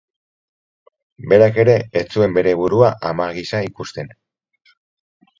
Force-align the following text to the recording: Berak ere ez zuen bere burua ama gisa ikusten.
Berak 1.33 1.59
ere 1.63 1.75
ez 2.01 2.03
zuen 2.15 2.33
bere 2.37 2.53
burua 2.61 2.89
ama 3.09 3.27
gisa 3.35 3.61
ikusten. 3.67 4.09